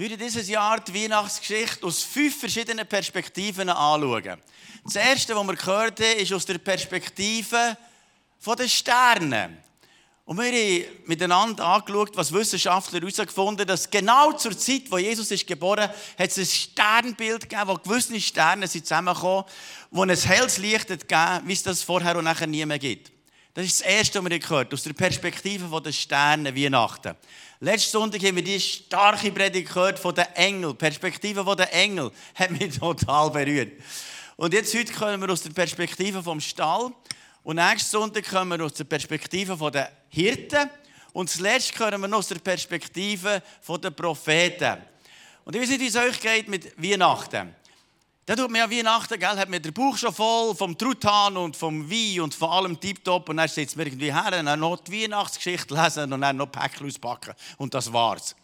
[0.00, 4.40] Wir dieses Jahr die Weihnachtsgeschichte aus fünf verschiedenen Perspektiven anschauen.
[4.82, 7.76] Das erste, was wir gehört haben, ist aus der Perspektive
[8.46, 9.58] der Sterne.
[10.24, 15.30] Und wir haben miteinander angeschaut, was Wissenschaftler herausgefunden haben, dass genau zur Zeit, wo Jesus
[15.32, 19.44] ist geboren ist, ein Sternbild gegeben, wo gewisse Sterne sind zusammengekommen,
[19.90, 23.12] wo ein helles Licht gegeben, wie es das vorher und nachher nie mehr gibt.
[23.60, 27.14] Das ist das Erste, was wir gehört aus der Perspektive der Sterne Weihnachten.
[27.60, 30.72] Letzten Sonntag haben wir die starke Predigt gehört von den Engeln.
[30.72, 33.72] Die Perspektive der Engel hat mich total berührt.
[34.36, 36.90] Und jetzt heute kommen wir aus der Perspektive vom Stall.
[37.42, 40.70] Und nächsten Sonntag kommen wir aus der Perspektive der Hirten.
[41.12, 44.78] Und zuletzt kommen wir aus der Perspektive der Propheten.
[45.44, 47.54] Und ich weiß nicht, wie es euch geht mit Weihnachten.
[48.30, 51.56] Da tut mir ja Weihnachten, gell, hat mir der Bauch schon voll vom Truthahn und
[51.56, 53.28] vom Wein und von allem tiptop.
[53.28, 56.46] Und dann sitzt mir irgendwie her und dann noch die Weihnachtsgeschichte lesen und dann noch
[56.46, 57.34] Päckchen auspacken.
[57.56, 58.36] Und das war's.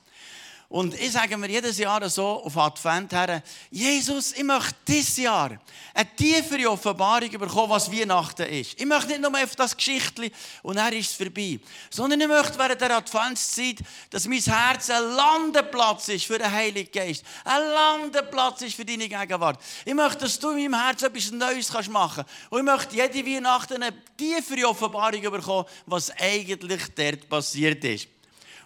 [0.69, 5.59] Und ich sage mir jedes Jahr so auf Advent her, Jesus, ich möchte dieses Jahr
[5.95, 8.80] eine tiefere Offenbarung bekommen, was Weihnachten ist.
[8.80, 10.32] Ich möchte nicht nur auf das Geschichtli
[10.65, 11.60] und dann ist es vorbei.
[11.88, 13.76] Sondern ich möchte während der Adventszeit,
[14.10, 17.24] dass mein Herz ein Landeplatz ist für den Heiligen Geist.
[17.45, 19.63] Ein Landeplatz ist für deine Gegenwart.
[19.85, 22.51] Ich möchte, dass du in meinem Herz etwas Neues machen kannst.
[22.51, 28.16] Und ich möchte jede Weihnachten eine tiefere Offenbarung bekommen, was eigentlich dort passiert ist.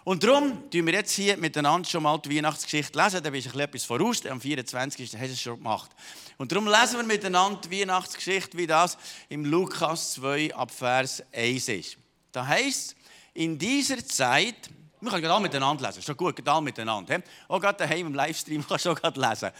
[0.03, 3.21] Und darum tun wir jetzt hier miteinander schon mal die Weihnachtsgeschichte lesen.
[3.21, 4.25] Da bist du etwas voraus.
[4.25, 5.13] Am 24.
[5.13, 5.91] hast du es schon gemacht.
[6.37, 8.97] Und darum lesen wir miteinander die Weihnachtsgeschichte, wie das
[9.29, 11.97] im Lukas 2 ab Vers 1 ist.
[12.31, 12.95] Da heißt
[13.35, 14.69] in dieser Zeit,
[15.01, 17.21] wir können alle miteinander lesen, schon gut, alle miteinander.
[17.47, 19.51] Auch gerade daheim im Livestream kannst du auch lesen.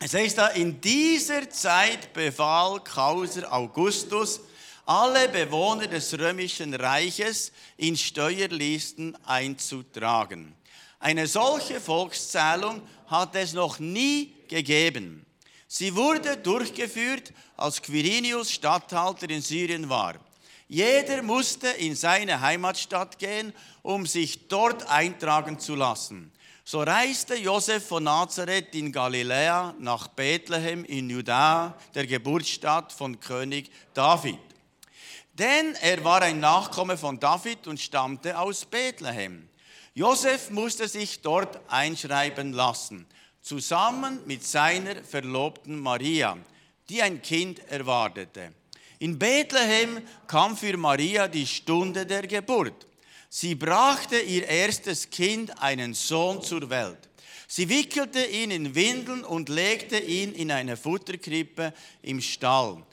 [0.00, 4.40] Es heißt da, in dieser Zeit befahl Kaiser Augustus,
[4.86, 10.54] alle Bewohner des römischen Reiches in Steuerlisten einzutragen.
[11.00, 15.24] Eine solche Volkszählung hat es noch nie gegeben.
[15.68, 20.14] Sie wurde durchgeführt, als Quirinius Statthalter in Syrien war.
[20.68, 26.32] Jeder musste in seine Heimatstadt gehen, um sich dort eintragen zu lassen.
[26.64, 33.70] So reiste Josef von Nazareth in Galiläa nach Bethlehem in Judäa, der Geburtsstadt von König
[33.92, 34.38] David.
[35.34, 39.48] Denn er war ein Nachkomme von David und stammte aus Bethlehem.
[39.92, 43.04] Josef musste sich dort einschreiben lassen,
[43.42, 46.38] zusammen mit seiner Verlobten Maria,
[46.88, 48.52] die ein Kind erwartete.
[49.00, 52.86] In Bethlehem kam für Maria die Stunde der Geburt.
[53.28, 57.08] Sie brachte ihr erstes Kind, einen Sohn, zur Welt.
[57.48, 62.84] Sie wickelte ihn in Windeln und legte ihn in eine Futterkrippe im Stall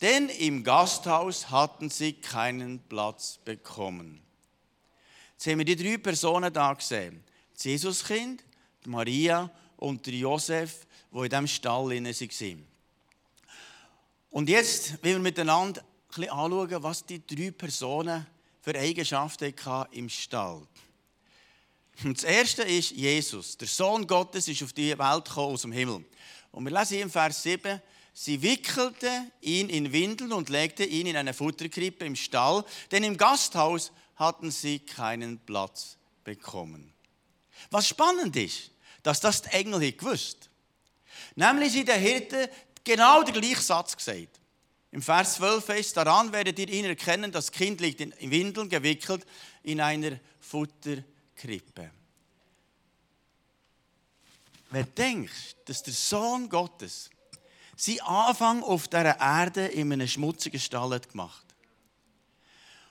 [0.00, 4.20] denn im Gasthaus hatten sie keinen Platz bekommen.
[5.32, 7.22] Jetzt haben wir die drei Personen da gesehen.
[7.54, 8.44] Das Jesuskind,
[8.86, 12.66] Maria und der Josef, die in diesem Stall waren.
[14.30, 15.82] Und jetzt wollen wir miteinander
[16.16, 18.26] ein anschauen, was die drei Personen
[18.62, 19.54] für Eigenschaften
[19.92, 20.66] im Stall.
[22.04, 23.56] Und das erste ist Jesus.
[23.56, 26.04] Der Sohn Gottes ist auf die Welt gekommen aus dem Himmel.
[26.52, 27.80] Und wir lesen hier im Vers 7,
[28.12, 29.10] Sie wickelte
[29.40, 34.50] ihn in Windeln und legte ihn in eine Futterkrippe im Stall, denn im Gasthaus hatten
[34.50, 36.92] sie keinen Platz bekommen.
[37.70, 38.70] Was spannend ist,
[39.02, 40.50] dass das die Engel gewusst
[41.34, 42.50] Nämlich sie der Hirte
[42.84, 44.40] genau den gleichen Satz gesagt.
[44.92, 49.24] Im Vers 12 heißt, daran werdet ihr ihn erkennen, das Kind liegt in Windeln gewickelt
[49.62, 51.90] in einer Futterkrippe.
[54.70, 57.10] Wer denkt, dass der Sohn Gottes
[57.80, 61.46] sein Anfang auf dieser Erde in einem schmutzigen Stall gemacht.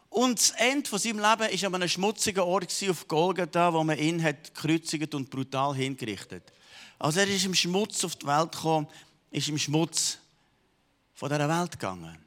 [0.10, 4.00] Und das Ende von seinem Leben war an einem schmutzigen Ort auf Golgatha, wo man
[4.00, 6.52] ihn hat gekreuzigt und brutal hingerichtet.
[6.98, 8.88] Also er ist im Schmutz auf die Welt gekommen,
[9.30, 10.18] ist im Schmutz
[11.14, 12.18] von dieser Welt gegangen.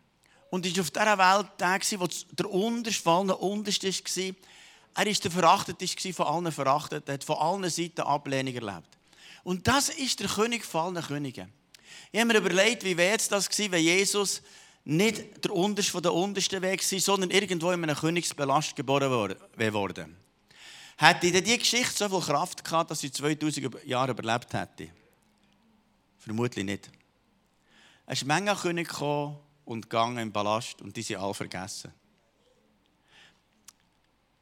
[0.50, 4.34] Und ist auf dieser Welt der, wo der Unterste allen Unterste war.
[4.94, 8.89] Er war der Verachtete von allen Verachteten, er hat von allen Seiten Ablehnung erlebt.
[9.43, 11.62] Und das ist der König von allen Königen.
[12.11, 14.43] Ich habe mir überlegt, wie wäre es das gewesen, wenn Jesus
[14.85, 20.09] nicht der Unterste von der Untersten Weg war, sondern irgendwo in einem Königsbelast geboren wurde.
[20.97, 24.91] Hätte denn die Geschichte so viel Kraft gehabt, dass sie 2000 Jahre überlebt hätte?
[26.19, 26.91] Vermutlich nicht.
[28.06, 31.93] Es ist Menge König gekommen und gegangen im Ballast und die sind alle vergessen.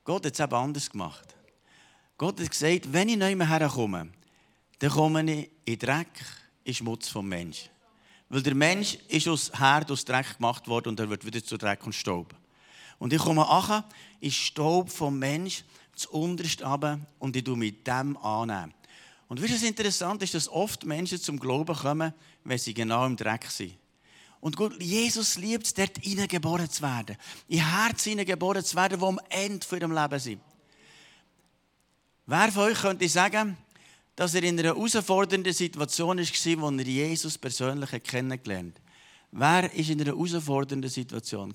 [0.05, 1.35] Gott hat es eben anders gemacht.
[2.19, 4.11] Gott hat gesagt, wenn ich mehr herkomme,
[4.79, 6.09] dann komme ich in Dreck,
[6.65, 7.71] in Schmutz vom Mensch.
[8.29, 11.57] Weil der Mensch ist aus Herd, aus Dreck gemacht worden und er wird wieder zu
[11.57, 12.35] Dreck und Staub.
[12.99, 13.85] Und ich komme an,
[14.21, 15.65] ist Staub vom Mensch
[15.95, 18.75] zu unterst runter und ich tue mit dem annehmen.
[19.29, 22.13] Und du, was interessant ist, dass oft Menschen zum Glauben kommen,
[22.45, 23.75] wenn sie genau im Dreck sind.
[24.41, 27.17] Und gut, Jesus liebt es, dort hineingeboren zu werden.
[27.47, 30.41] In Herz hineingeboren zu werden, wo am Ende von ihrem Leben sind.
[32.27, 33.57] Wer von euch könnte sagen,
[34.21, 38.83] dass er in einer herausfordernden Situation war, wo er Jesus persönlich kennengelernt hat?
[39.33, 41.55] Wer war in einer herausfordernden Situation?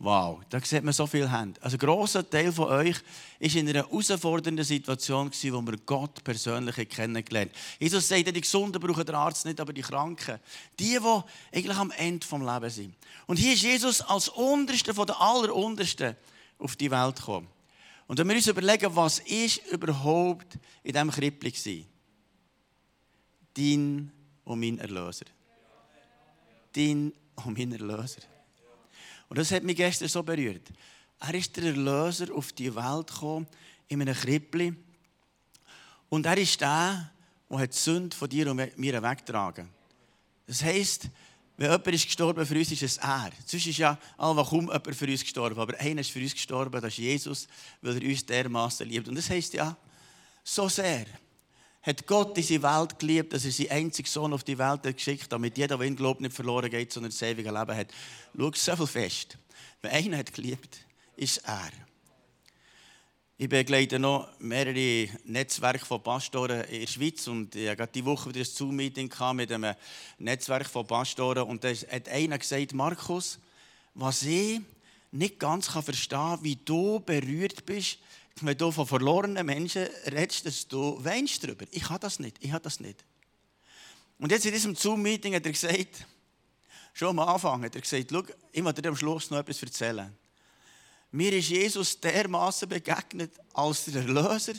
[0.00, 1.62] Wow, da sieht man so viele Hände.
[1.62, 6.88] Also ein grosser Teil von euch war in einer herausfordernden Situation, wo wir Gott persönlich
[6.88, 7.52] kennengelernt.
[7.78, 10.40] Jesus sagt, die Gesunden brauchen den Arzt nicht, aber die Kranken.
[10.80, 12.96] Die, die eigentlich am Ende des Lebens sind.
[13.28, 16.16] Und hier ist Jesus als Unterste von den Alleruntersten
[16.58, 17.46] auf die Welt gekommen.
[18.08, 21.91] Und wenn wir uns überlegen, was ist überhaupt in diesem Krippli war?
[23.54, 24.10] Dein
[24.44, 25.26] und mein Erlöser.
[26.72, 28.22] Dein und mein Erlöser.
[29.28, 30.68] Und das hat mich gestern so berührt.
[31.20, 33.46] Er ist der Erlöser auf die Welt gekommen,
[33.88, 34.74] in einem Krippli.
[36.08, 37.10] Und er ist der,
[37.48, 39.68] der die Sünde von dir und mir weggetragen
[40.46, 41.08] Das heisst,
[41.56, 43.30] wenn jemand ist gestorben für uns, ist es er.
[43.46, 45.60] Sonst ist ja allweil kaum jemand für uns gestorben.
[45.60, 47.48] Aber einer ist für uns gestorben, das ist Jesus,
[47.80, 49.08] weil er uns dermaßen liebt.
[49.08, 49.76] Und das heisst ja,
[50.42, 51.06] so sehr
[51.82, 55.30] hat Gott diese Welt geliebt, dass er seinen einzigen Sohn auf die Welt hat geschickt
[55.30, 57.88] damit jeder, der ihn glaubt, nicht verloren geht, sondern das ewige Leben hat.
[58.36, 59.36] Schau so viel fest.
[59.80, 60.78] Wenn einer hat geliebt,
[61.16, 61.72] ist er.
[63.36, 68.28] Ich begleite noch mehrere Netzwerke von Pastoren in der Schweiz und ich hatte diese Woche
[68.28, 69.74] wieder ein Zoom-Meeting mit einem
[70.18, 73.40] Netzwerk von Pastoren und da hat einer gesagt, Markus,
[73.94, 74.60] was ich
[75.10, 77.98] nicht ganz verstehen kann, wie du berührt bist
[78.40, 81.66] wenn du von verlorenen Menschen redest, dass du weinst darüber.
[81.70, 83.04] Ich habe das nicht, ich habe das nicht.
[84.18, 86.06] Und jetzt in diesem Zoom-Meeting hat er gesagt,
[86.94, 90.16] schon am Anfang hat er gesagt, schau, ich will dir am Schluss noch etwas erzählen.
[91.10, 94.54] Mir ist Jesus dermaßen begegnet als der Erlöser,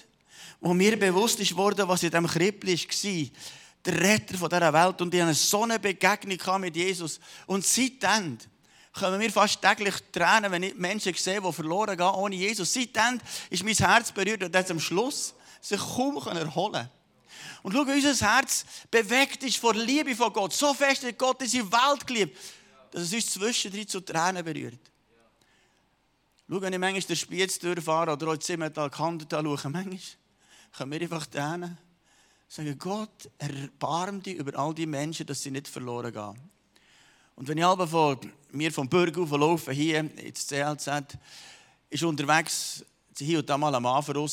[0.61, 3.29] wo mir bewusst ist worden, was in diesem Krippel war.
[3.85, 5.01] Der Retter dieser Welt.
[5.01, 7.19] Und ich hatte so eine Begegnung mit Jesus.
[7.47, 8.37] Und seitdem
[8.93, 12.73] kommen mir fast täglich Tränen, wenn ich Menschen sehe, die verloren gehen ohne Jesus.
[12.73, 13.19] Seitdem
[13.49, 16.89] ist mein Herz berührt und am Schluss sich kaum erholen
[17.63, 20.53] Und schau, unser Herz bewegt ist vor Liebe von Gott.
[20.53, 22.37] So fest hat Gott diese Welt geliebt,
[22.91, 24.79] dass es uns zwischendrin zu Tränen berührt.
[26.49, 29.99] Schau, wenn ich manchmal den Spiez durchfahre oder auch Zimmertal Kandertal schaue, manchmal
[30.77, 31.77] können wir einfach Tränen
[32.47, 36.49] sagen, Gott, erbarm dich über all die Menschen, dass sie nicht verloren gehen.
[37.35, 38.19] Und wenn ich aber von
[38.51, 41.17] mir vom Bürger laufe, hier ins CLZ,
[41.89, 42.85] ist unterwegs
[43.17, 44.23] hier und da mal am Anfang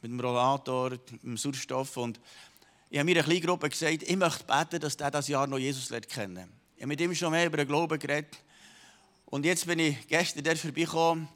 [0.00, 1.96] mit dem Rollator, mit dem Sauerstoff.
[1.96, 2.20] Und
[2.90, 5.58] ich habe mir eine kleine Gruppe gesagt, ich möchte beten, dass der das Jahr noch
[5.58, 6.52] Jesus lernt kennen.
[6.76, 8.38] Ich habe mit ihm schon mehr über den Glauben geredet.
[9.26, 11.28] Und jetzt bin ich gestern dort vorbeigekommen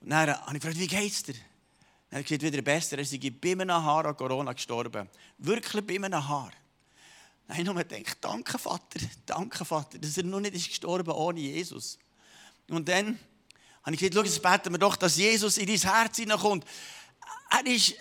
[0.00, 1.34] und dann habe ich gefragt, wie geht's dir?
[2.10, 2.98] Dann hat er gesagt, wieder besser.
[2.98, 5.08] Er ist bei einem Haar an Corona gestorben.
[5.38, 6.50] Wirklich bei einem Haar.
[7.52, 11.38] Habe ich nur gedacht, danke Vater, danke Vater, dass er noch nicht ist gestorben ohne
[11.38, 11.98] Jesus.
[12.70, 13.18] Und dann
[13.82, 16.64] habe ich gesagt, schau, jetzt beten wir doch, dass Jesus in dein Herz hineinkommt.
[17.50, 17.94] Er ist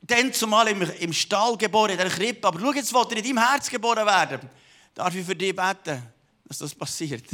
[0.00, 3.22] dann zumal im, im Stall geboren, in der Krippe, aber schau, jetzt will er in
[3.22, 4.50] deinem Herz geboren werden.
[4.92, 6.02] Darf ich für dich beten,
[6.44, 7.26] dass das passiert?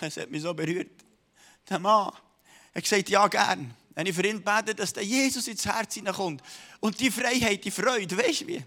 [0.00, 0.90] Es hat mich so berührt.
[1.70, 2.12] Der Mann
[2.74, 3.72] hat gesagt, ja, gern.
[3.94, 6.42] Wenn ich für ihn bete, dass der Jesus ins Herz hineinkommt.
[6.80, 8.64] Und die Freiheit, die Freude, weißt du wie?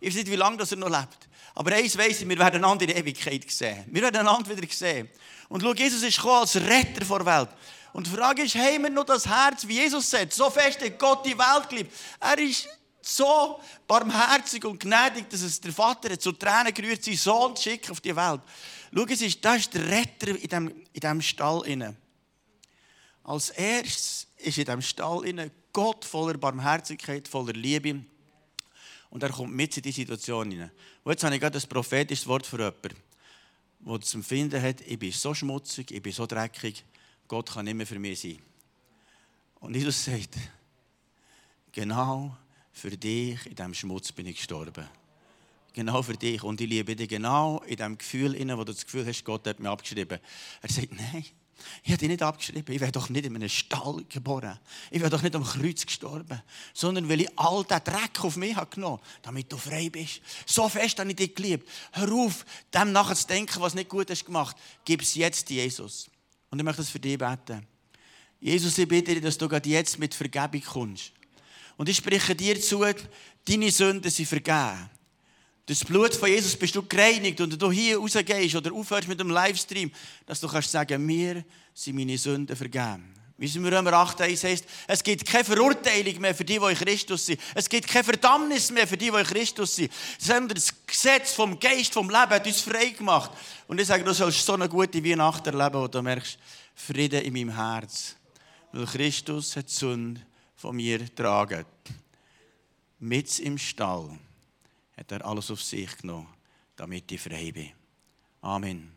[0.00, 1.28] Ich weiß nicht, wie lange er noch lebt.
[1.54, 3.84] Aber eins weiss ich, wir werden einander in Ewigkeit sehen.
[3.88, 5.08] Wir werden einander wieder sehen.
[5.48, 7.48] Und schau, Jesus ist gekommen als Retter vor der Welt.
[7.92, 10.98] Und die Frage ist, haben wir noch das Herz, wie Jesus sagt, so fest hat
[10.98, 11.94] Gott die Welt geliebt.
[12.20, 12.68] Er ist
[13.00, 17.92] so barmherzig und gnädig, dass es der Vater zu Tränen gerührt, seinen Sohn zu schicken
[17.92, 18.42] auf die Welt.
[18.94, 21.66] Schau, es ist, das ist der Retter in diesem, in diesem Stall.
[21.66, 21.96] Inne.
[23.24, 28.04] Als erstes ist in diesem Stall inne Gott voller Barmherzigkeit, voller Liebe.
[29.16, 30.70] Und er kommt mit in die Situation hinein.
[31.02, 32.94] Und jetzt habe ich gerade ein prophetisches Wort für jemanden,
[33.80, 36.84] der das Empfinden hat, ich bin so schmutzig, ich bin so dreckig,
[37.26, 38.38] Gott kann nicht mehr für mich sein.
[39.60, 40.36] Und Jesus sagt,
[41.72, 42.36] genau
[42.72, 44.86] für dich in diesem Schmutz bin ich gestorben.
[45.72, 46.42] Genau für dich.
[46.42, 49.58] Und ich liebe dich genau in dem Gefühl, wo du das Gefühl hast, Gott hat
[49.58, 50.18] mich abgeschrieben.
[50.60, 51.24] Er sagt, nein,
[51.82, 52.74] ich habe dich nicht abgeschrieben.
[52.74, 54.58] Ich wäre doch nicht in einem Stall geboren.
[54.90, 56.42] Ich wäre doch nicht am Kreuz gestorben.
[56.74, 60.20] Sondern weil ich all den Dreck auf mich habe genommen damit du frei bist.
[60.44, 61.68] So fest habe ich dich geliebt.
[61.92, 64.56] Hör auf, dem nachher zu denken, was nicht gut hast gemacht.
[64.84, 66.08] Gib es jetzt Jesus.
[66.50, 67.66] Und ich möchte das für dich beten.
[68.40, 71.12] Jesus, ich bitte dich, dass du gerade jetzt mit Vergebung kommst.
[71.76, 72.84] Und ich spreche dir zu,
[73.44, 74.90] deine Sünden sind vergeben.
[75.66, 79.18] Durch das Blut von Jesus bist du gereinigt und du hier rausgehst oder aufhörst mit
[79.18, 79.90] dem Livestream,
[80.24, 81.44] dass du kannst sagen, mir
[81.74, 83.12] sind meine Sünden vergeben.
[83.36, 86.74] Wie es im Römer 8,1 heißt, es gibt keine Verurteilung mehr für die, die in
[86.74, 87.40] Christus sind.
[87.54, 89.92] Es gibt keine Verdammnis mehr für die, die in Christus sind.
[90.18, 93.32] Sondern das Gesetz vom Geist, vom Leben hat uns frei gemacht.
[93.66, 96.38] Und ich sage, du sollst so eine gute Weihnacht erleben, wo du merkst,
[96.74, 98.16] Frieden in meinem Herz.
[98.72, 100.20] Weil Christus hat die Sünde
[100.54, 101.66] von mir getragen.
[103.00, 104.18] Mit im Stall
[104.96, 106.32] hat er alles auf sich genommen,
[106.76, 107.72] damit ich frei bin.
[108.40, 108.92] Amen.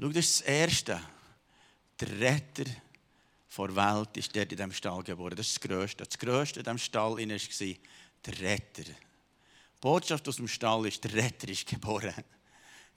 [0.00, 1.00] Schau, das ist das Erste
[2.00, 2.64] der Retter
[3.56, 5.34] der Welt ist dort in diesem Stall geboren.
[5.34, 6.04] Das ist das Größte.
[6.04, 8.84] Das Größte in diesem Stall war der Retter.
[8.84, 12.14] Die Botschaft aus dem Stall ist, der Retter ist geboren.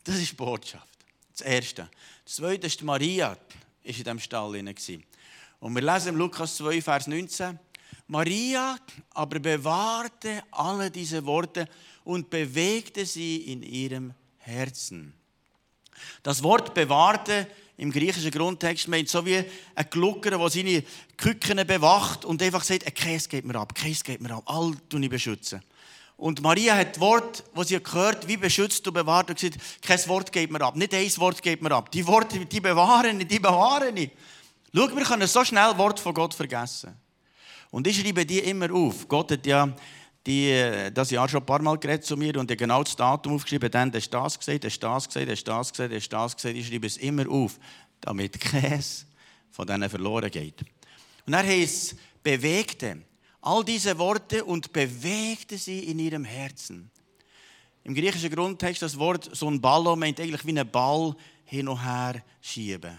[0.04, 0.88] Das ist die Botschaft.
[1.32, 1.90] Das Erste.
[2.26, 3.36] Das Zweite ist Maria,
[3.84, 4.56] ist in diesem Stall.
[5.60, 7.58] Und wir lesen im Lukas 2, Vers 19.
[8.08, 8.78] Maria
[9.12, 11.68] aber bewahrte alle diese Worte
[12.04, 15.14] und bewegte sie in ihrem Herzen.
[16.24, 20.84] Das Wort bewahrte im griechischen Grundtext meint so wie ein Glucker, der seine
[21.18, 24.76] Küken bewacht und einfach sagt, ein Käse geht mir ab, Käse geht mir ab, all
[24.88, 25.64] tue ich beschützen.
[26.16, 30.08] Und Maria hat das Wort, das sie gehört, wie beschützt und bewahrt, und gesagt, kein
[30.08, 31.92] Wort geht mir ab, nicht ein Wort geht mir ab.
[31.92, 34.12] Die Worte, die bewahren die bewahren ich.
[34.72, 36.96] Schau, wir können so schnell Wort von Gott vergessen.
[37.72, 39.08] Und ich schreibe die immer auf.
[39.08, 39.74] Gott hat ja
[40.26, 43.34] die, das Jahr schon ein paar Mal geredet zu mir und er genau das Datum
[43.36, 46.56] aufgeschrieben, dann hast du das gesagt, hast das gesagt, hast das gesagt, hast das gesagt.
[46.56, 47.58] Ich schreibe es immer auf,
[48.02, 49.08] damit keines
[49.50, 50.62] von denen verloren geht.
[51.26, 53.02] Und er heißt bewegte
[53.42, 56.92] all diese Worte und bewegte sie in ihrem Herzen.
[57.84, 61.84] Im griechischen Grundtext das Wort so ein Ballo meint eigentlich wie ein Ball hin und
[61.84, 62.96] her schieben.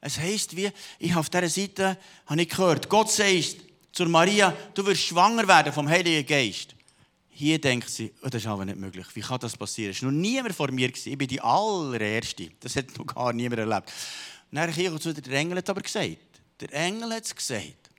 [0.00, 3.56] Es heißt wie, ich auf dieser Seite habe ich gehört, Gott sagt,
[3.94, 6.74] zur Maria, du wirst schwanger werden vom Heiligen Geist.
[7.30, 9.06] Hier denkt sie, oh, das ist aber nicht möglich.
[9.14, 9.92] Wie kann das passieren?
[9.92, 10.88] Es war noch niemand vor mir.
[10.88, 12.50] Ich bin die allererste.
[12.60, 13.92] Das hat noch gar niemand erlebt.
[14.50, 16.18] Und dann kam zu der Engel hat aber gesagt.
[16.60, 17.90] Der Engel hat es gesagt.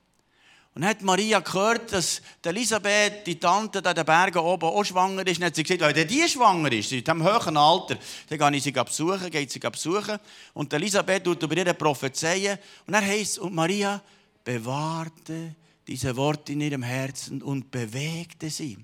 [0.73, 5.25] Und dann hat Maria gehört, dass Elisabeth, die Tante da den Bergen oben auch schwanger
[5.25, 5.37] ist.
[5.37, 7.97] Und hat sie gesagt, wenn die schwanger ist, in diesem hohen Alter,
[8.29, 10.19] dann gehe ich sie besuchen, geht sie besuchen.
[10.53, 12.57] Und Elisabeth tut über ihre prophezeien.
[12.85, 14.01] Und dann heisst und Maria
[14.43, 15.55] bewahrte
[15.87, 18.77] diese Worte in ihrem Herzen und bewegte sie.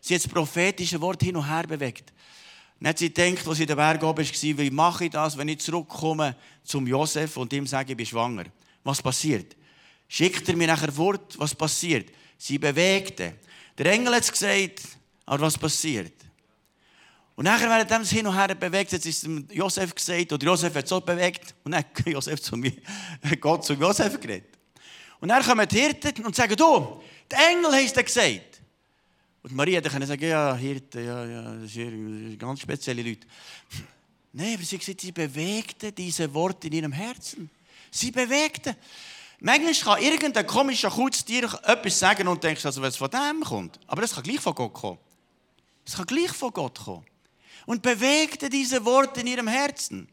[0.00, 2.12] Sie hat das prophetische Wort hin und her bewegt.
[2.84, 5.48] Hat sie gedacht, als sie in den Berg oben war, wie mache ich das, wenn
[5.48, 8.44] ich zurückkomme zum Josef und ihm sage, ich bin schwanger?
[8.82, 9.56] Was passiert?
[10.08, 12.10] Schickt er mir nachher Wort, was passiert?
[12.36, 13.34] Sie bewegte.
[13.78, 14.82] Der Engel hat es gesagt,
[15.24, 16.12] aber was passiert?
[17.36, 20.88] Und nachher, während er hin und her bewegt, hat es Josef gesagt, oder Josef hat
[20.88, 22.74] so bewegt, und dann hat Josef zu mir,
[23.40, 24.58] Gott zu Josef geredet.
[25.22, 27.00] Und dann kommen die Hirten und sagen, du,
[27.30, 28.60] der Engel hat es gesagt.
[29.44, 33.28] Und Maria kann sagen, ja, Hirten, ja, ja, das sind ganz spezielle Leute.
[34.32, 37.48] Nein, aber sie gesagt, sie bewegten diese Worte in ihrem Herzen.
[37.88, 38.74] Sie bewegten.
[39.38, 43.78] Manchmal kann irgendein komischer Kurztier etwas sagen und denkst, also, was von dem kommt.
[43.86, 44.98] Aber das kann gleich von Gott kommen.
[45.86, 47.06] Es kann gleich von Gott kommen.
[47.66, 50.08] Und bewegte diese Worte in ihrem Herzen.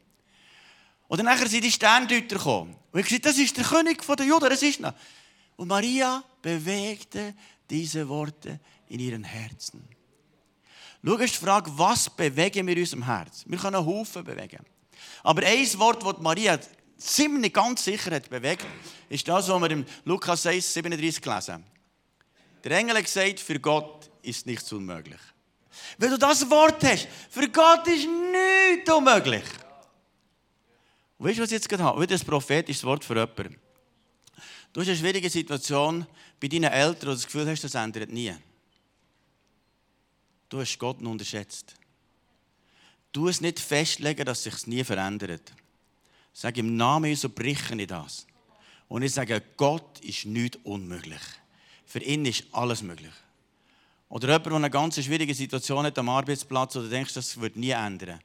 [1.10, 2.76] Und dann sind die Sterndeuter gekommen.
[2.92, 4.94] Und ich gesagt, das ist der König der Juden, das ist noch.
[5.58, 7.34] Und Maria bewegte
[7.70, 9.84] diese Worte in ihren Herzen.
[11.04, 13.44] Schau, ist die Frage, was bewegen wir in unserem Herz?
[13.48, 14.64] Wir können einen Haufen bewegen.
[15.24, 16.60] Aber ein Wort, das Maria
[16.98, 18.66] ziemlich ganz sicher hat bewegt,
[19.10, 21.64] ist das, was wir im Lukas 6, 37 lesen.
[22.64, 25.20] Der Engel hat gesagt, für Gott ist nichts unmöglich.
[25.98, 29.44] Wenn du das Wort hast, für Gott ist nichts unmöglich.
[31.20, 32.02] Und weißt du, was ich jetzt gerade habe?
[32.02, 33.60] Wieder ein prophetisches Wort für jemanden.
[34.72, 36.08] Du hast eine schwierige Situation
[36.40, 38.34] bei deinen Eltern, du das Gefühl hast, das ändert nie.
[40.48, 41.76] Du hast Gott unterschätzt.
[43.12, 45.52] Du es nicht festlegen, dass sich nie verändert.
[46.32, 48.26] Sag im Namen Jesu breche ich das.
[48.88, 51.22] Und ich sage, Gott ist nichts unmöglich.
[51.86, 53.14] Für ihn ist alles möglich.
[54.08, 57.72] Oder jemand, der eine ganz schwierige Situation hat am Arbeitsplatz oder denkst, das wird nie
[57.72, 58.20] ändern.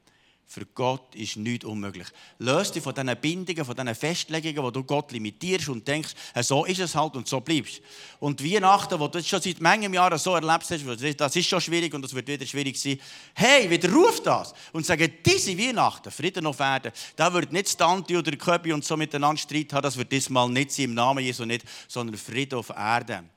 [0.47, 2.07] Für Gott ist nichts unmöglich.
[2.39, 6.65] Löst dich von diesen Bindungen, von diesen Festlegungen, wo du Gott limitierst und denkst, so
[6.65, 7.81] ist es halt und so bleibst.
[8.21, 11.61] Und Weihnachten, wo du das schon seit manchen Jahren so erlebt hast, das ist schon
[11.61, 13.01] schwierig und das wird wieder schwierig sein.
[13.35, 18.33] Hey, widerruf das und sage, diese Weihnachten, Frieden auf Erden, da wird nicht Tante oder
[18.37, 21.65] Köbi und so miteinander Streit haben, das wird diesmal nicht sein, im Namen Jesu nicht,
[21.89, 23.31] sondern Frieden auf Erden.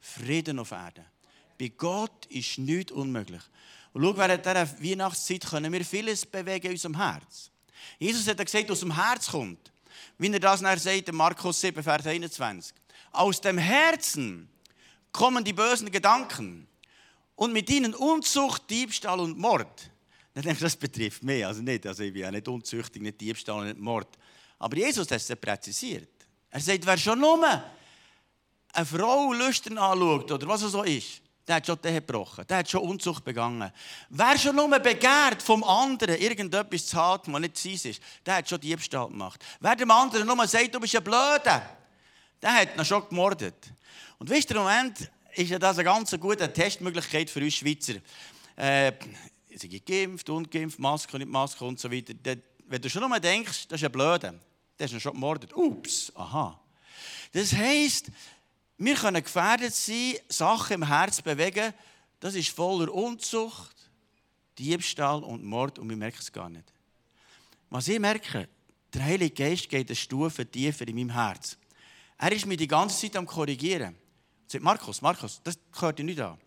[0.00, 1.04] Frieden auf Erden.
[1.58, 3.42] Bei Gott ist nichts unmöglich.
[3.92, 7.50] Und schau, während dieser Weihnachtszeit können wir vieles bewegen in unserem Herz.
[7.98, 9.72] Jesus hat gesagt, aus dem Herz kommt.
[10.18, 12.74] Wie er das nachher sagt in Markus 7, Vers 21.
[13.12, 14.48] Aus dem Herzen
[15.12, 16.68] kommen die bösen Gedanken
[17.34, 19.90] und mit ihnen Unzucht, Diebstahl und Mord.
[20.34, 21.86] Das betrifft mich, also nicht.
[21.86, 24.08] Also ich bin ja nicht unzüchtig, nicht Diebstahl nicht Mord.
[24.58, 26.08] Aber Jesus hat es präzisiert.
[26.50, 27.42] Er sagt, wer schon nur
[28.72, 32.58] eine Frau lüstern anschaut oder was es so ist, der hat schon Ehe gebrochen, der
[32.58, 33.72] hat schon Unzucht begangen.
[34.08, 38.48] Wer schon nur begehrt vom anderen irgendetwas zu haben, was nicht sein ist, der hat
[38.48, 39.44] schon Diebstahl gemacht.
[39.58, 41.76] Wer dem anderen nur sagt, du bist ein Blöder,
[42.40, 43.56] der hat ihn schon gemordet.
[44.18, 47.94] Und wisst ihr, im Moment ist ja das eine ganz gute Testmöglichkeit für uns Schweizer.
[48.54, 48.92] Äh,
[49.56, 52.14] sind geimpft, ungeimpft, Maske, nicht Maske und so weiter.
[52.66, 54.34] Wenn du schon nur denkst, das ist ein Blöder,
[54.78, 55.52] der ist schon gemordet.
[55.56, 56.60] Ups, aha.
[57.32, 58.12] Das heisst,
[58.80, 61.74] wir können gefährdet sein, Sachen im Herz bewegen,
[62.18, 63.76] das ist voller Unzucht,
[64.58, 66.64] Diebstahl und Mord und wir merken es gar nicht.
[67.68, 68.48] Was ich merke,
[68.94, 71.58] der Heilige Geist geht eine Stufe tiefer in meinem Herz.
[72.16, 73.94] Er ist mir die ganze Zeit am Korrigieren.
[73.94, 76.38] Er sagt, Markus, Markus, das gehört dir nicht an.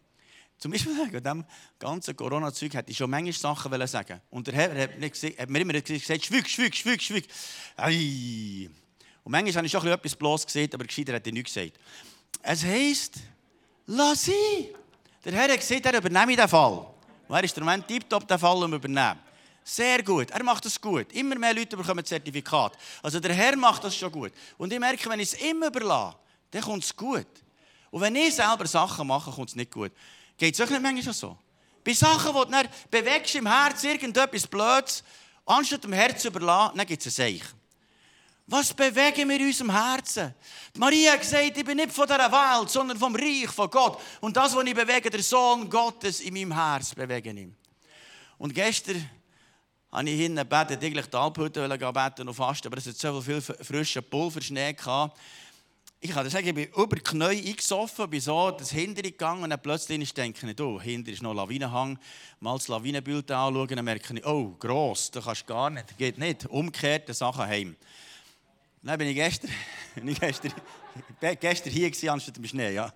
[0.58, 1.46] Zum Beispiel wegen diesem
[1.78, 5.50] ganzen Corona-Zeug hätte ich schon manche Sachen sagen Und der Herr hat, nicht gesagt, hat
[5.52, 7.28] mir immer gesagt, schwieg, schwieg, schwieg, schwieg.
[7.78, 8.70] Ei.
[9.24, 11.80] Und manchmal habe ich schon etwas bloß gesehen, aber gescheiter hat er nichts gesagt.
[12.42, 13.16] Es heisst,
[13.86, 14.70] lass ihn.
[15.24, 16.86] Der Herr hat gesagt, er übernehme den Fall.
[17.28, 19.20] Und er ist der Moment tiptop, den Fall um übernehmen.
[19.64, 20.30] Sehr gut.
[20.32, 21.12] Er macht das gut.
[21.14, 22.78] Immer mehr Leute bekommen Zertifikat.
[23.02, 24.34] Also der Herr macht das schon gut.
[24.58, 26.18] Und ich merke, wenn ich es ihm überlasse,
[26.52, 27.28] dann kommt es gut.
[27.90, 29.92] Und wenn ich selber Sachen mache, kommt es nicht gut.
[30.38, 31.38] Geht es euch nicht manchmal so?
[31.84, 35.04] Bei Sachen, die du bewegst im Herz irgendetwas Blödes,
[35.46, 37.44] anstatt dem Herz zu überlassen, dann gibt es ein Seich.
[38.48, 40.34] Was bewegen wir in unserem Herzen?
[40.78, 44.00] Maria hat gesagt, ich bin nicht von dieser Welt, sondern vom Reich von Gott.
[44.20, 47.56] Und das, was ich bewege, der Sohn Gottes in meinem Herz bewegen ihm.
[48.38, 49.10] Und gestern
[49.90, 53.40] habe ich hinten gebetet, eigentlich die Alphütte beten und fasten, aber es hat so viel
[53.40, 55.18] frischen Pulverschnee gehabt.
[56.02, 59.44] Ich kann dir sagen, ich bin über die Knie eingesoffen, bin so das Hinter gegangen
[59.44, 61.98] und dann plötzlich denke ich, oh, hinter ist noch Lawinenhang.
[62.42, 66.46] Mal das Lawinenbild anschauen, dann merke ich, oh, gross, das kannst gar nicht, geht nicht.
[66.48, 67.78] Umgekehrt, Sachen heim.
[68.84, 69.50] Dann bin ich gestern,
[69.96, 70.54] bin ich gestern,
[71.40, 72.94] gestern hier gewesen, anstatt im Schnee, ja.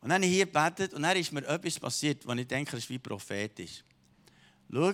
[0.00, 2.76] Und dann habe ich hier gebetet und dann ist mir etwas passiert, was ich denke,
[2.76, 3.84] ist wie prophetisch.
[4.72, 4.92] Schau,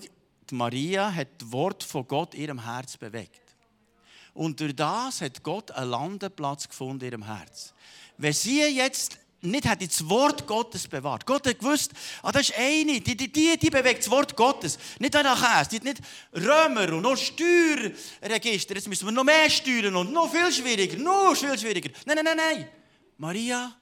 [0.51, 3.41] Maria hat das Wort von Gott in ihrem Herz bewegt.
[4.35, 7.73] Und durch das hat Gott einen Landeplatz gefunden in ihrem Herz.
[8.19, 11.25] Wenn sie jetzt nicht hat das Wort Gottes bewahrt.
[11.25, 14.79] Gott hat gewusst, ah, das ist eine, die, die, die, die bewegt das Wort Gottes.
[14.99, 16.01] Nicht an der Käse, die hat nicht
[16.35, 18.75] Römer und noch Steuerregister.
[18.75, 21.91] Jetzt müssen wir noch mehr steuern und noch viel schwieriger, noch viel schwieriger.
[22.05, 22.69] Nein, nein, nein, nein.
[23.17, 23.77] Maria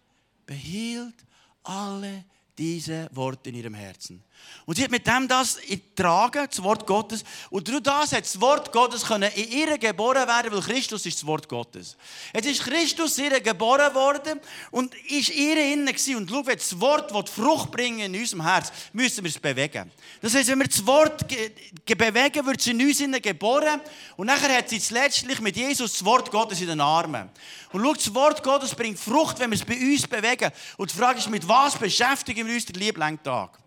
[0.45, 1.15] behielt
[1.63, 2.25] alle
[2.57, 4.23] diese Worte in ihrem Herzen.
[4.67, 7.23] Und sie hat mit dem das getragen, das Wort Gottes.
[7.51, 11.27] Und durch das hat das Wort Gottes in ihr geboren werden, weil Christus ist das
[11.27, 11.97] Wort Gottes.
[12.35, 14.41] Jetzt ist Christus ihr geboren worden
[14.73, 16.17] und ist ihr innen gewesen.
[16.17, 19.93] Und schau, wenn das Wort will Frucht bringen in unserem Herz, müssen wir es bewegen.
[20.21, 23.81] Das heißt, wenn wir das Wort bewegen, wird es in uns innen geboren.
[24.17, 27.31] Und nachher hat sie letztlich mit Jesus das Wort Gottes in den Armen.
[27.71, 30.51] Und schau, das Wort Gottes bringt Frucht, wenn wir es bei uns bewegen.
[30.77, 33.61] Und die Frage ist, mit was beschäftigen wir uns den lieben Tag?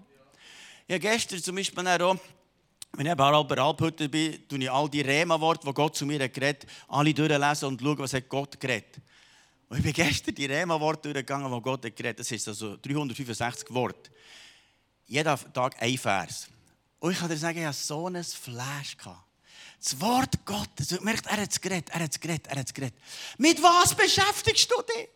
[0.91, 2.17] Ich gestern zum Beispiel auch,
[2.93, 6.33] wenn ich bei Alphütte bin, tue ich all die Rema-Worte, die Gott zu mir hat
[6.33, 8.99] geredet, alle durchlesen und schauen, was hat Gott geredet.
[9.69, 12.21] Und ich bin gestern die Rema-Worte durchgegangen, die Gott hat geredet.
[12.21, 14.09] Das ist also 365 Worte.
[15.05, 16.47] Jeden Tag ein Vers.
[16.97, 18.97] Und ich kann dir sagen, ich hatte so ein Flash.
[19.79, 20.87] Das Wort Gottes.
[20.87, 22.97] Du merkst, er hat es geredet, er hat es geredet, er hat es geredet.
[23.37, 25.07] Mit was beschäftigst du dich?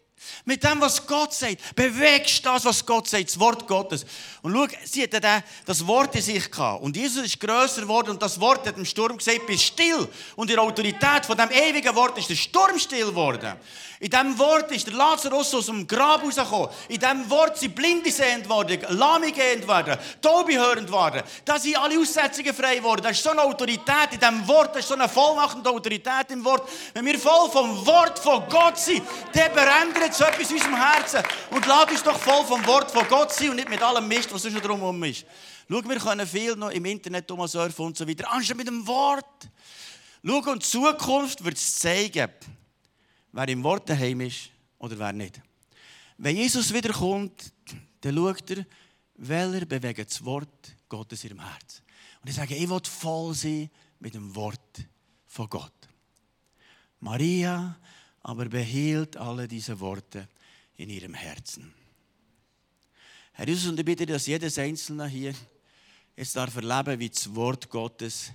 [0.46, 1.76] Mit dem, was Gott sagt.
[1.76, 4.06] Bewegst das, was Gott sagt, das Wort Gottes.
[4.42, 6.84] Und schau, sie hat das Wort in sich gehabt.
[6.84, 10.08] Und Jesus ist grösser geworden und das Wort hat im Sturm gesagt, bist still.
[10.36, 13.54] Und in der Autorität von dem ewigen Wort ist der Sturm still geworden.
[14.04, 16.68] In diesem Wort ist der Lazarus aus dem Grab rausgekommen.
[16.90, 21.24] In diesem Wort sind Blinde sehend worden, Lahme gehend worden, Tobi hörend worden.
[21.46, 23.02] Da sind alle Aussetzungen frei geworden.
[23.02, 26.44] Da ist so eine Autorität in diesem Wort, da ist so eine vollmachende Autorität im
[26.44, 26.68] Wort.
[26.94, 31.24] Wenn wir voll vom Wort von Gott sind, dann verändert so etwas in unserem Herzen.
[31.52, 34.34] Und lass uns doch voll vom Wort von Gott sein und nicht mit allem Mist,
[34.34, 35.26] was sonst noch drumherum ist.
[35.70, 38.32] Schau, wir können viel noch im Internet surfen und so weiter.
[38.32, 39.50] Anstatt mit dem Wort.
[40.26, 42.30] Schau, und die Zukunft wird es zeigen
[43.34, 44.50] wer im Wort daheim ist
[44.80, 45.42] oder wer nicht.
[46.18, 47.52] Wenn Jesus wiederkommt,
[48.02, 48.66] dann schaut er,
[49.16, 51.82] welcher bewegt das Wort Gottes in ihrem Herz.
[52.22, 54.86] Und ich sage, ich will voll sein mit dem Wort
[55.26, 55.74] von Gott.
[57.00, 57.76] Maria
[58.24, 60.28] aber behielt alle diese Worte
[60.78, 61.74] in ihrem Herzen.
[63.34, 65.34] Herr Jesus, und ich bitte, dass jedes Einzelne hier
[66.16, 68.32] jetzt darf erleben, wie das Wort Gottes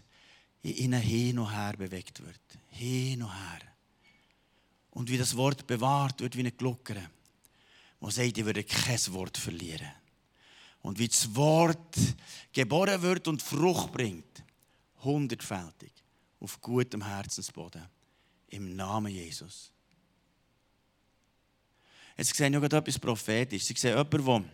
[0.63, 2.41] in ihnen hin und her bewegt wird.
[2.71, 3.61] Hin und her.
[4.91, 7.11] Und wie das Wort bewahrt wird wie eine Glocke,
[8.01, 9.89] wo sagt, ich würde kein Wort verlieren.
[10.83, 11.97] Und wie das Wort
[12.53, 14.43] geboren wird und Frucht bringt,
[15.03, 15.93] hundertfältig,
[16.41, 17.83] auf gutem Herzensboden.
[18.49, 19.73] Im Namen Jesus.
[22.19, 23.65] Jetzt sehe ich noch etwas prophetisch.
[23.65, 24.45] Sie sehen jemanden, der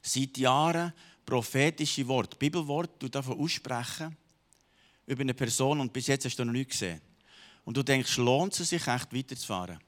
[0.00, 0.92] seit Jahren
[1.26, 4.16] prophetische Worte, Bibelworte davon aussprechen
[5.06, 7.00] über eine Person und bis jetzt hast du noch nichts gesehen.
[7.64, 9.80] Und du denkst, lohnt es sich echt weiterzufahren?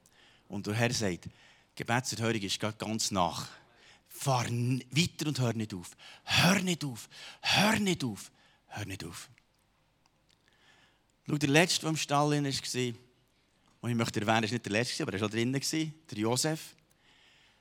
[0.49, 1.29] Und der Herr sagt,
[1.77, 3.49] Gebetserhörung ist ganz nach.
[4.09, 5.91] Fahr weiter und hör nicht auf.
[6.25, 7.09] Hör nicht auf.
[7.43, 8.33] Hör nicht auf.
[8.69, 9.29] Hör nicht auf.
[11.29, 12.93] Schau, der Letzte, der im Stall war,
[13.81, 15.61] und ich möchte erwähnen, er war nicht der Letzte, aber er war schon drinnen,
[16.11, 16.75] der Josef.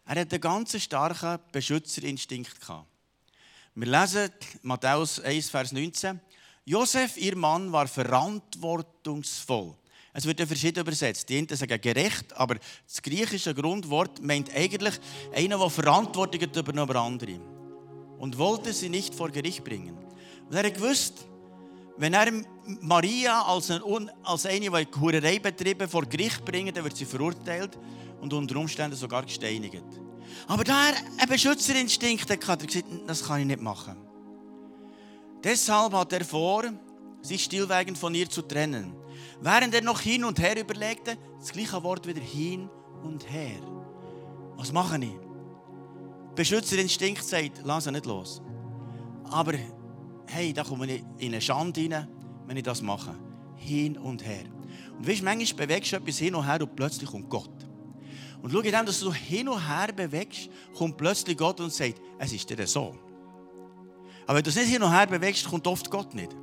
[0.05, 2.55] Er hatte einen ganz starken Beschützerinstinkt.
[3.75, 4.29] Wir lesen
[4.61, 6.19] Matthäus 1, Vers 19.
[6.63, 9.75] Josef, ihr Mann, war verantwortungsvoll.
[10.13, 11.27] Es wird ja verschieden übersetzt.
[11.27, 14.95] Die einen sagen gerecht, aber das griechische Grundwort meint eigentlich
[15.33, 17.39] einer, der Verantwortung hat über andere.
[18.17, 19.97] Und wollte sie nicht vor Gericht bringen.
[20.47, 21.25] Und er gewusst,
[21.97, 22.31] wenn er
[22.81, 23.81] Maria als, ein,
[24.23, 27.77] als eine, die Hurerei betrieben vor Gericht bringt, dann wird sie verurteilt
[28.21, 29.83] und unter Umständen sogar gesteinigt.
[30.47, 33.97] Aber da er einen Beschützerinstinkt hatte, hat er gesagt, das kann ich nicht machen.
[35.43, 36.63] Deshalb hat er vor,
[37.21, 38.93] sich stillweigend von ihr zu trennen.
[39.41, 42.69] Während er noch hin und her überlegte, das gleiche Wort wieder hin
[43.03, 43.61] und her.
[44.55, 45.15] Was mache ich?
[46.35, 48.41] Beschützerinstinkt sagt, lass ihn nicht los.
[49.29, 49.53] Aber
[50.27, 52.07] hey, da komme ich in eine Schande rein,
[52.47, 53.15] wenn ich das mache.
[53.55, 54.45] Hin und her.
[54.97, 57.49] Und weißt, manchmal bewegst du etwas hin und her und plötzlich kommt Gott.
[58.41, 62.33] Und schau dann, dass du hin und her bewegst, kommt plötzlich Gott und sagt, es
[62.33, 62.95] ist dir so.
[64.27, 66.35] Aber wenn du es nicht hin und her bewegst, kommt oft Gott nicht.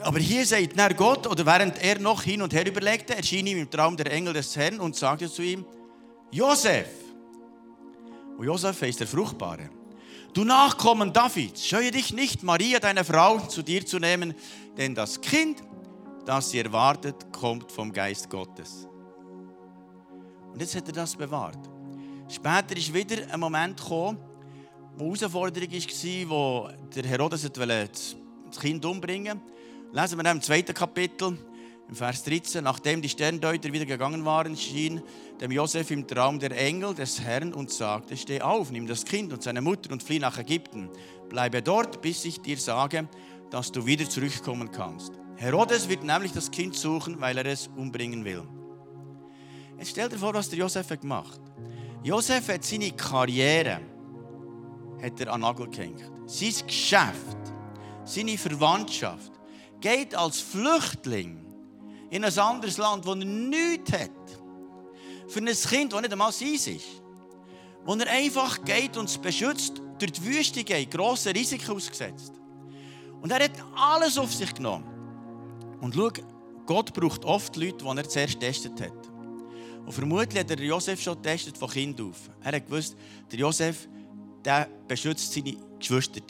[0.00, 3.58] Aber hier sagt nach Gott, oder während er noch hin und her überlegte, erschien ihm
[3.58, 5.64] im Traum der Engel des Herrn und sagte zu ihm,
[6.30, 6.88] Josef.
[8.36, 9.70] Und Josef ist der Fruchtbare.
[10.34, 14.34] Du Nachkommen Davids, scheue dich nicht, Maria, deine Frau, zu dir zu nehmen,
[14.76, 15.62] denn das Kind,
[16.26, 18.86] das sie erwartet, kommt vom Geist Gottes.
[20.52, 21.58] Und jetzt hat er das bewahrt.
[22.28, 24.18] Später ist wieder ein Moment gekommen,
[24.96, 30.00] wo Herausforderung war, wo der Herodes das Kind umbringen wollte.
[30.00, 31.38] Lesen wir im zweiten Kapitel,
[31.88, 32.62] im Vers 13.
[32.62, 35.02] Nachdem die Sterndeuter wieder gegangen waren, schien
[35.40, 39.32] dem Josef im Traum der Engel des Herrn und sagte: Steh auf, nimm das Kind
[39.32, 40.90] und seine Mutter und flieh nach Ägypten.
[41.28, 43.08] Bleibe dort, bis ich dir sage,
[43.50, 45.12] dass du wieder zurückkommen kannst.
[45.36, 48.42] Herodes wird nämlich das Kind suchen, weil er es umbringen will.
[49.78, 51.40] Jetzt stell dir vor, was der Josef hat gemacht.
[52.02, 53.80] Josef hat seine Karriere
[55.00, 56.02] hat er an Nagel gehängt.
[56.26, 57.38] Sein Geschäft,
[58.04, 59.32] seine Verwandtschaft,
[59.80, 61.47] geht als Flüchtling
[62.10, 64.10] in ein anderes Land, wo er nichts hat.
[65.28, 67.02] Für ein Kind, das nicht einmal sein ist.
[67.84, 72.32] Wo er einfach geht und es beschützt, durch die Wüste geht, grosse Risiken ausgesetzt.
[73.20, 74.86] Und er hat alles auf sich genommen.
[75.80, 76.10] Und schau,
[76.66, 79.08] Gott braucht oft Leute, die er zuerst getestet hat.
[79.84, 82.30] Und vermutlich hat er Josef schon getestet von Kind auf.
[82.42, 82.96] Er hat gewusst,
[83.30, 83.88] der Josef
[84.44, 86.20] der beschützt seine Geschwister.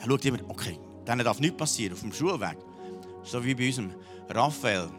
[0.00, 2.56] Er schaut immer, okay, denen darf nichts passieren auf dem Schulweg.
[3.22, 3.94] So wie bei unserem
[4.28, 4.90] Raphael.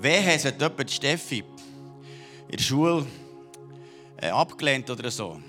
[0.00, 1.44] Wer hat jemand die Steffi
[2.48, 3.04] in der Schule
[4.16, 5.40] äh, abgelehnt oder so?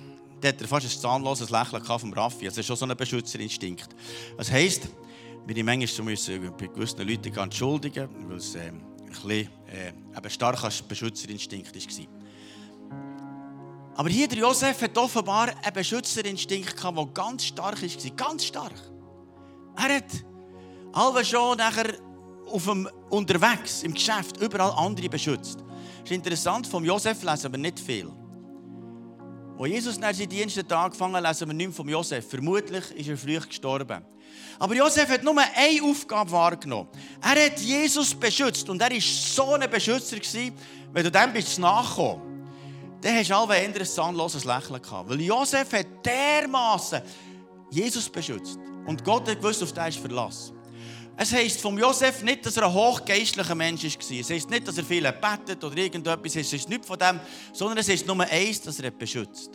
[0.42, 2.46] Der hat er fast ein zahnloses Lächeln vom Raffi.
[2.46, 3.90] Also, das ist schon so ein Beschützerinstinkt.
[4.38, 4.88] Das heisst,
[5.46, 8.82] bin ich manchmal müssen bei gewissen Leuten entschuldigen, weil es äh, ein
[9.12, 9.50] bisschen
[10.24, 12.08] äh, starker Beschützerinstinkt war.
[13.98, 18.16] Aber hier der Josef hat offenbar einen Beschützerinstinkt gehabt, der ganz stark war.
[18.16, 18.74] Ganz stark.
[19.76, 20.26] Er hat
[20.94, 22.09] alle schon nachher
[22.52, 25.60] auf dem, unterwegs, im Geschäft, überall andere beschützt.
[26.02, 28.10] Das ist interessant, vom Josef lesen wir nicht viel.
[29.58, 32.30] Wo Jesus nach seinen Diensten angefangen lesen wir nicht mehr vom Josef.
[32.30, 34.04] Vermutlich ist er früh gestorben.
[34.58, 36.88] Aber Josef hat nur eine Aufgabe wahrgenommen.
[37.22, 40.18] Er hat Jesus beschützt und er war so ein Beschützer,
[40.94, 42.30] wenn du dem bist nachgekommen
[43.02, 45.10] dann hast du alle ein zahnloses Lächeln gehabt.
[45.10, 47.02] Weil Josef hat dermaßen
[47.72, 48.60] Jesus beschützt.
[48.86, 50.52] Und Gott hat gewusst, auf den ist Verlass.
[51.22, 54.20] Es heisst vom Josef nicht, dass er ein hochgeistlicher Mensch war.
[54.20, 56.34] Es heisst nicht, dass er viel betet oder irgendetwas.
[56.38, 57.20] Es ist nicht von dem,
[57.52, 59.52] sondern es ist nur eins, dass er beschützt.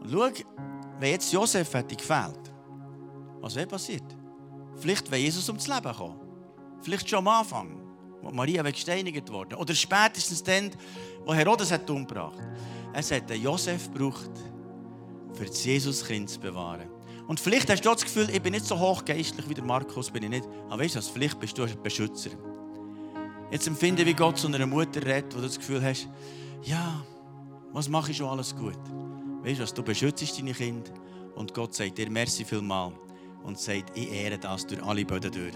[0.00, 0.30] Und schau,
[0.98, 2.40] wenn jetzt Josef hätte gefehlt,
[3.40, 4.02] was wäre passiert?
[4.78, 6.18] Vielleicht wäre Jesus ums Leben gekommen.
[6.82, 7.80] Vielleicht schon am Anfang,
[8.20, 9.54] wo Maria gesteinigt worden.
[9.54, 10.72] Oder spätestens dann,
[11.24, 12.40] wo Herodes hat umgebracht.
[12.92, 14.32] Es hat Josef gebraucht,
[15.34, 16.91] für das Jesuskind zu bewahren.
[17.26, 20.24] Und vielleicht hast du das Gefühl, ich bin nicht so hochgeistlich wie der Markus, bin
[20.24, 20.48] ich nicht.
[20.68, 22.30] Aber weißt du was, vielleicht bist du ein Beschützer.
[23.50, 26.08] Jetzt empfinde, wie Gott zu einer Mutter redet, wo du das Gefühl hast,
[26.62, 27.04] ja,
[27.72, 28.78] was mache ich schon alles gut?
[29.42, 30.90] Weißt du was, du beschützt deine Kinder
[31.34, 32.92] und Gott sagt dir merci vielmal
[33.44, 35.54] und sagt, ich ehre das durch alle Böden durch,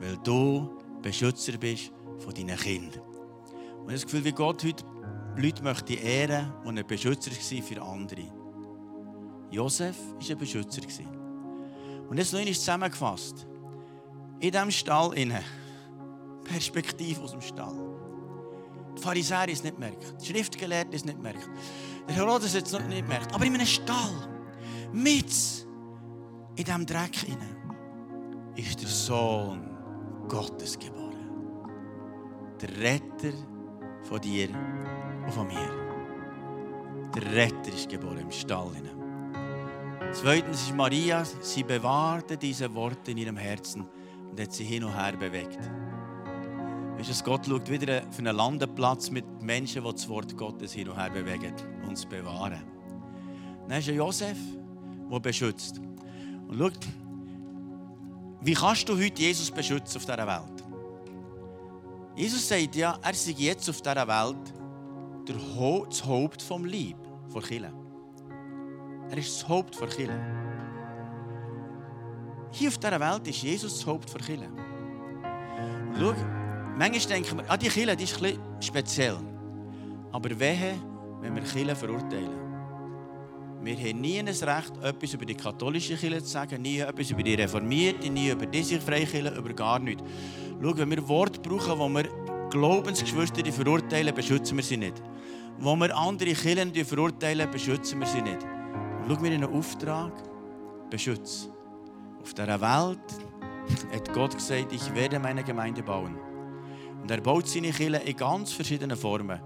[0.00, 0.70] weil du
[1.02, 3.00] Beschützer bist von deinen Kindern.
[3.00, 4.84] Und ich habe das Gefühl, wie Gott heute
[5.36, 8.37] Leute möchte ehren, die ein Beschützer war für andere.
[9.50, 10.82] Josef war ein Beschützer.
[12.08, 13.46] Und jetzt noch einmal zusammengefasst.
[14.40, 15.42] In diesem Stall innen,
[16.44, 17.74] Perspektive aus dem Stall.
[18.96, 21.48] Die Pharisäer es nicht merkt, die Schriftgelehrten es nicht merkt,
[22.08, 23.32] der Herodes es noch nicht merkt.
[23.34, 24.28] Aber in einem Stall,
[24.92, 25.32] mit
[26.56, 27.56] in diesem Dreck innen,
[28.56, 29.68] ist der Sohn
[30.28, 31.14] Gottes geboren.
[32.60, 33.36] Der Retter
[34.02, 34.48] von dir
[35.24, 35.70] und von mir.
[37.14, 38.72] Der Retter ist geboren im Stall.
[40.12, 43.86] Zweitens ist Maria, sie bewahrte diese Worte in ihrem Herzen
[44.30, 45.58] und hat sie hin und her bewegt.
[46.96, 50.88] Weißt du, Gott schaut wieder für einen Landeplatz mit Menschen, die das Wort Gottes hin
[50.88, 51.54] und her bewegen
[51.86, 52.64] und es bewahren.
[53.68, 54.36] Dann ist Josef,
[55.10, 55.78] der beschützt.
[55.78, 56.70] Und schau,
[58.40, 60.64] wie kannst du heute Jesus beschützen auf dieser Welt?
[62.16, 64.54] Jesus sagt ja, er sei jetzt auf dieser Welt
[65.26, 66.96] das Haupt vom Leib,
[67.28, 67.72] von Kirche.
[69.10, 70.20] Er ist das Haupt der Kirche.
[72.50, 74.48] Hier auf dieser Welt ist Jesus das Haupt der Kirche.
[75.98, 76.14] schau,
[76.76, 79.16] manchmal denken wir, ah, die Kirche die ist ein speziell.
[80.12, 80.74] Aber wehe,
[81.20, 82.48] wenn wir Kirche verurteilen.
[83.60, 87.22] Wir haben nie ein Recht, etwas über die katholische Kirche zu sagen, nie etwas über
[87.22, 90.02] die reformierte, nie über diese Freikirche, über gar nichts.
[90.62, 92.04] Schau, wenn wir Worte brauchen, wo wir
[92.50, 95.02] Glaubensgeschwister verurteilen, beschützen wir sie nicht.
[95.58, 98.57] Wo wir andere Kirchen verurteilen, beschützen wir sie nicht.
[99.08, 100.12] Schau mir in einen Auftrag,
[100.90, 101.48] beschütze.
[102.20, 103.00] Auf dieser Welt
[103.92, 106.16] hat Gott gesagt, ich werde meine Gemeinde bauen.
[107.00, 109.40] Und er baut seine Kirche in ganz verschiedenen Formen.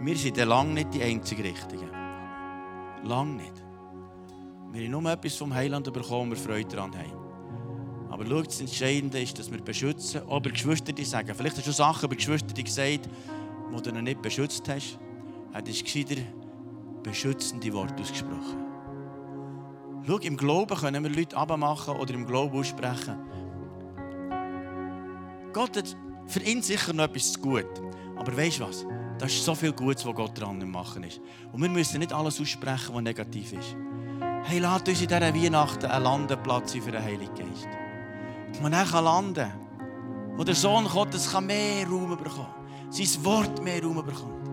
[0.00, 1.90] Wir sind lange nicht die einzig Richtigen.
[3.04, 3.52] Lang nicht.
[4.72, 7.28] Wir haben nur etwas vom Heiland bekommen, wir Freude daran haben.
[8.10, 10.22] Aber schau, das Entscheidende ist, dass wir beschützen.
[10.28, 14.02] Aber Geschwister die sagen, vielleicht hast du Sachen über Geschwister die gesagt, die du noch
[14.02, 14.98] nicht beschützt hast.
[15.52, 16.22] Hättest du gescheiter
[17.02, 18.67] beschützende Worte ausgesprochen.
[20.08, 23.18] Schau, im Glauben können wir Leute abmachen oder im Glauben aussprechen.
[25.52, 27.66] Gott hat für ihn sicher noch etwas zu gut.
[28.16, 28.86] Aber weißt du was?
[29.18, 31.20] Da ist so viel Gutes, was Gott dran am Machen ist.
[31.52, 33.76] Und wir müssen nicht alles aussprechen, was negativ ist.
[34.44, 37.68] Hey, lasst uns in dieser Weihnachten einen Landeplatz für den Heiligen Geist.
[38.54, 40.38] Wo man dann landen kann.
[40.38, 42.92] Wo der Sohn Gottes mehr Raum bekommen kann.
[42.92, 44.48] Sein Wort mehr Raum bekommt.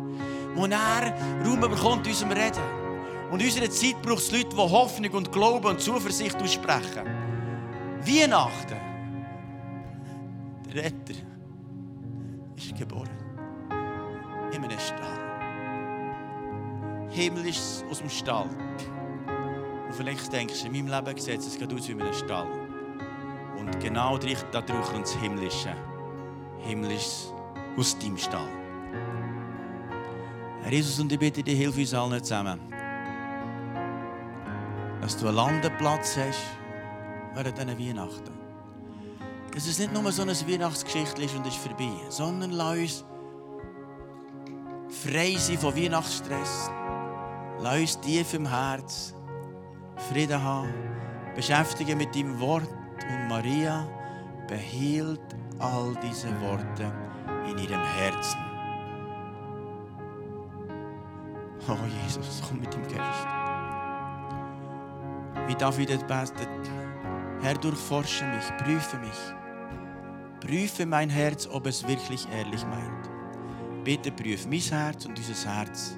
[0.54, 1.14] Wo er
[1.46, 2.85] Raum bekommt in unserem Reden.
[3.32, 7.06] Und in unserer Zeit braucht es Leute, die Hoffnung und Glauben und Zuversicht aussprechen.
[8.02, 8.78] Weihnachten.
[10.68, 11.16] Der Retter
[12.56, 13.10] ist geboren
[14.54, 15.26] in einem Stall.
[17.10, 18.50] Himmel ist aus dem Stall.
[19.88, 22.48] Und vielleicht denkst du, in meinem Leben sieht es gerade aus wie in einem Stall.
[23.58, 25.74] Und genau da drüber kommt das Himmlische.
[26.60, 27.34] Himmel ist
[27.78, 28.50] aus deinem Stall.
[30.62, 32.60] Herr Jesus, und ich bitte dich, hilf uns allen zusammen,
[35.06, 36.42] dass du einen Landeplatz hast
[37.36, 38.34] während diesen Weihnachten.
[39.54, 43.06] Dass es nicht nur so eine Weihnachtsgeschichte ist und ist vorbei, sondern lass uns
[44.90, 46.72] frei sein von Weihnachtsstress.
[47.60, 49.14] Lass uns tief im Herz
[50.12, 50.74] Frieden haben.
[51.36, 52.68] Beschäftigen mit deinem Wort.
[53.08, 53.88] Und Maria
[54.48, 55.22] behielt
[55.60, 56.92] all diese Worte
[57.48, 58.40] in ihrem Herzen.
[61.70, 63.35] Oh Jesus, komm mit dem Geist.
[65.48, 66.50] Wie David betet,
[67.42, 69.10] Herr, durchforsche mich, prüfe mich.
[70.40, 73.84] Prüfe mein Herz, ob es wirklich ehrlich meint.
[73.84, 75.98] Bitte prüf mein Herz und unser Herz.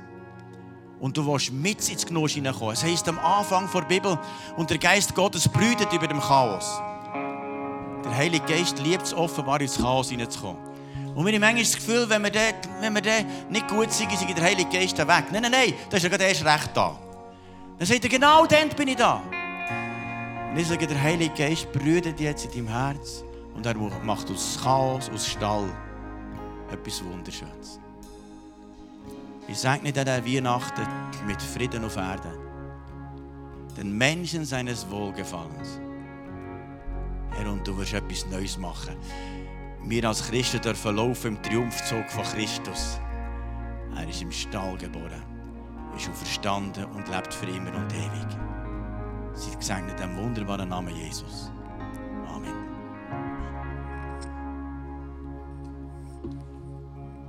[0.99, 2.73] Und du willst mit ins Genuss hineinkommen.
[2.73, 4.19] Es heisst am Anfang der Bibel,
[4.57, 6.81] und der Geist Gottes brütet über dem Chaos.
[8.03, 10.61] Der Heilige Geist liebt es offenbar, ins Chaos hineinzukommen.
[11.15, 14.11] Und wir haben manchmal das Gefühl, wenn wir, dort, wenn wir dort nicht gut sind,
[14.11, 15.07] ist der Heilige Geist weg.
[15.31, 16.97] Nein, nein, nein, das ist ja gerade erst recht da.
[17.77, 19.21] Dann sagt er, genau dann bin ich da.
[20.57, 24.59] Und ich sage, der Heilige Geist brütet jetzt in deinem Herz und er macht aus
[24.59, 25.69] Chaos, aus Stall,
[26.71, 27.79] etwas Wunderschönes.
[29.47, 30.81] Ich sage nicht an der Weihnachten
[31.27, 32.39] mit Frieden auf Erden,
[33.77, 35.79] den Menschen seines Wohlgefallens.
[37.35, 38.95] Herr, und du wirst etwas Neues machen.
[39.83, 42.99] Wir als Christen dürfen laufen im Triumphzug von Christus.
[43.95, 45.21] Er ist im Stall geboren,
[45.95, 48.56] ist auferstanden und lebt für immer und ewig.
[49.37, 51.51] Seid gesegnet im wunderbaren Namen Jesus.
[51.51, 51.56] Amen.